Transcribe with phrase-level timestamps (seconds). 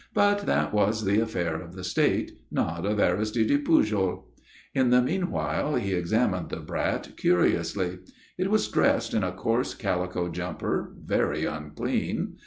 [0.15, 4.31] But that was the affair of the State, not of Aristide Pujol.
[4.73, 7.99] In the meanwhile he examined the brat curiously.
[8.35, 12.37] It was dressed in a coarse calico jumper, very unclean.